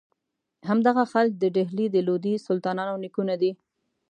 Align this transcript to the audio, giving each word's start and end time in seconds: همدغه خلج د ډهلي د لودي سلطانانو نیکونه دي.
همدغه 0.69 1.03
خلج 1.11 1.31
د 1.39 1.45
ډهلي 1.55 1.85
د 1.91 1.97
لودي 2.07 2.33
سلطانانو 2.47 2.93
نیکونه 3.03 3.35
دي. 3.41 3.51